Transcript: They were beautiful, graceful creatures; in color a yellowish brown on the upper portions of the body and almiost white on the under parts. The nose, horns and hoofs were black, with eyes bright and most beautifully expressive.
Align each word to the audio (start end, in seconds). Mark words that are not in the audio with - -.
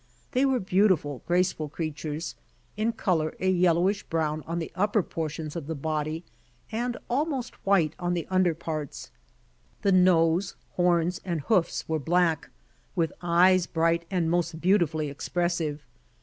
They 0.31 0.45
were 0.45 0.59
beautiful, 0.59 1.21
graceful 1.27 1.69
creatures; 1.69 2.33
in 2.75 2.93
color 2.93 3.35
a 3.39 3.51
yellowish 3.51 4.01
brown 4.01 4.41
on 4.47 4.57
the 4.57 4.71
upper 4.73 5.03
portions 5.03 5.55
of 5.55 5.67
the 5.67 5.75
body 5.75 6.23
and 6.71 6.97
almiost 7.07 7.53
white 7.67 7.93
on 7.99 8.15
the 8.15 8.25
under 8.31 8.55
parts. 8.55 9.11
The 9.83 9.91
nose, 9.91 10.55
horns 10.71 11.21
and 11.23 11.41
hoofs 11.41 11.87
were 11.87 11.99
black, 11.99 12.49
with 12.95 13.13
eyes 13.21 13.67
bright 13.67 14.05
and 14.09 14.27
most 14.27 14.59
beautifully 14.59 15.07
expressive. 15.07 15.83